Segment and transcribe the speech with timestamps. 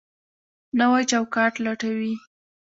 [0.79, 2.13] نوی چوکاټ لټوي.